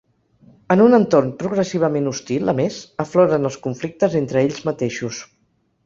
En 0.75 0.81
un 0.85 0.97
entorn 0.97 1.29
progressivament 1.41 2.09
hostil, 2.13 2.51
a 2.55 2.57
més, 2.63 2.81
afloren 3.07 3.49
els 3.53 3.61
conflictes 3.69 4.21
entre 4.25 4.47
ells 4.47 4.69
mateixos. 4.73 5.27